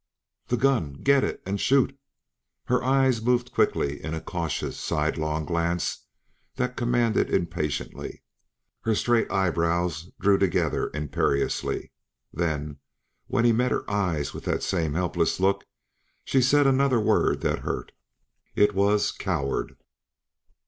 [0.47, 1.95] "The gun get it and shoot!"
[2.63, 6.07] Her eyes moved quickly in a cautious, side long glance
[6.55, 8.23] that commanded impatiently.
[8.79, 11.91] Her straight eyebrows drew together imperiously.
[12.33, 12.77] Then,
[13.27, 15.67] when he met her eyes with that same helpless look,
[16.23, 17.91] she said another word that hurt.
[18.55, 19.77] It was "Coward!"